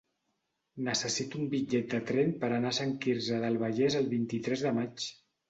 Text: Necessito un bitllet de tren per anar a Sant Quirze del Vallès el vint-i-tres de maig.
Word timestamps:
Necessito 0.85 1.37
un 1.43 1.51
bitllet 1.51 1.91
de 1.97 1.99
tren 2.13 2.33
per 2.45 2.49
anar 2.57 2.73
a 2.73 2.77
Sant 2.79 2.95
Quirze 3.05 3.39
del 3.45 3.61
Vallès 3.67 4.01
el 4.03 4.11
vint-i-tres 4.17 4.67
de 4.67 4.75
maig. 4.81 5.07